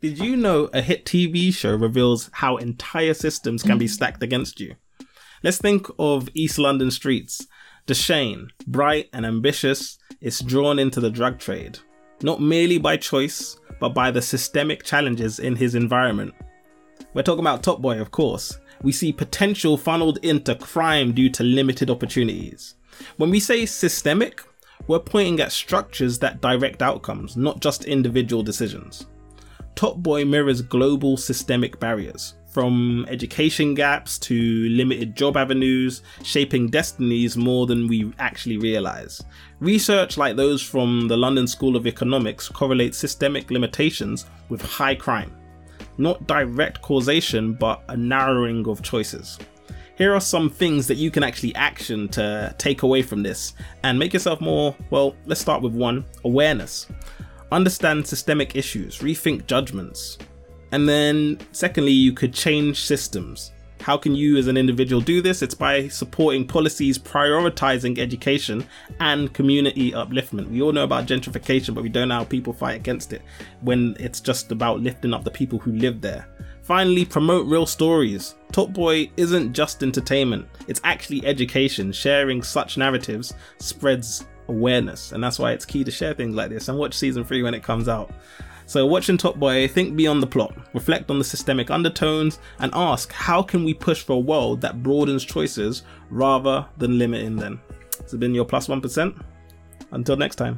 [0.00, 3.90] Did you know a hit TV show reveals how entire systems can be mm.
[3.90, 4.76] stacked against you?
[5.42, 7.48] Let's think of East London streets.
[7.84, 11.80] Dushane, bright and ambitious, is drawn into the drug trade,
[12.22, 16.32] not merely by choice, but by the systemic challenges in his environment.
[17.12, 18.56] We're talking about Top Boy, of course.
[18.84, 22.76] We see potential funneled into crime due to limited opportunities.
[23.16, 24.42] When we say systemic,
[24.86, 29.08] we're pointing at structures that direct outcomes, not just individual decisions.
[29.78, 37.36] Top Boy mirrors global systemic barriers, from education gaps to limited job avenues, shaping destinies
[37.36, 39.22] more than we actually realize.
[39.60, 45.32] Research like those from the London School of Economics correlates systemic limitations with high crime.
[45.96, 49.38] Not direct causation, but a narrowing of choices.
[49.96, 53.96] Here are some things that you can actually action to take away from this and
[53.96, 56.88] make yourself more, well, let's start with one awareness
[57.52, 60.18] understand systemic issues, rethink judgments.
[60.72, 63.52] And then, secondly, you could change systems.
[63.80, 65.40] How can you as an individual do this?
[65.40, 68.66] It's by supporting policies prioritizing education
[69.00, 70.50] and community upliftment.
[70.50, 73.22] We all know about gentrification, but we don't know how people fight against it
[73.62, 76.26] when it's just about lifting up the people who live there.
[76.62, 78.34] Finally, promote real stories.
[78.52, 81.92] Top Boy isn't just entertainment, it's actually education.
[81.92, 86.68] Sharing such narratives spreads awareness, and that's why it's key to share things like this
[86.68, 88.10] and watch season three when it comes out.
[88.66, 93.12] So, watching Top Boy, think beyond the plot, reflect on the systemic undertones, and ask
[93.12, 97.60] how can we push for a world that broadens choices rather than limiting them.
[98.02, 98.82] Has been your plus 1.
[99.90, 100.56] Until next time.